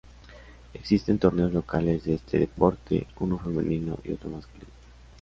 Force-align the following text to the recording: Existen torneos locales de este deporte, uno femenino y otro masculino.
Existen 0.73 1.19
torneos 1.19 1.53
locales 1.53 2.05
de 2.05 2.15
este 2.15 2.39
deporte, 2.39 3.05
uno 3.19 3.37
femenino 3.37 3.99
y 4.03 4.13
otro 4.13 4.31
masculino. 4.31 4.71